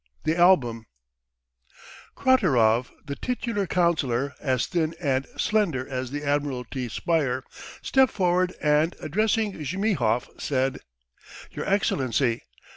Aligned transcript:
THE 0.23 0.35
ALBUM 0.35 0.87
KRATEROV, 2.15 2.87
the 3.05 3.15
titular 3.15 3.67
councillor, 3.67 4.33
as 4.39 4.65
thin 4.65 4.95
and 4.99 5.27
slender 5.37 5.87
as 5.87 6.09
the 6.09 6.23
Admiralty 6.25 6.89
spire, 6.89 7.43
stepped 7.83 8.11
forward 8.11 8.55
and, 8.63 8.95
addressing 8.99 9.53
Zhmyhov, 9.63 10.41
said: 10.41 10.79
"Your 11.51 11.67
Excellency! 11.69 12.41